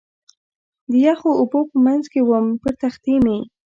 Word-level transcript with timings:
د 0.89 0.91
یخو 1.05 1.29
اوبو 1.39 1.59
په 1.69 1.77
منځ 1.85 2.03
کې 2.11 2.19
ووم، 2.27 2.47
پر 2.61 2.73
تختې 2.81 3.15
مې. 3.25 3.37